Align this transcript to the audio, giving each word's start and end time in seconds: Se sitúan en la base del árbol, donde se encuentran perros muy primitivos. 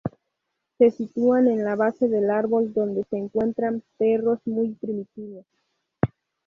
Se 0.79 0.89
sitúan 0.89 1.47
en 1.47 1.63
la 1.63 1.75
base 1.75 2.07
del 2.09 2.31
árbol, 2.31 2.73
donde 2.73 3.03
se 3.03 3.17
encuentran 3.17 3.83
perros 3.99 4.39
muy 4.47 4.69
primitivos. 4.73 5.45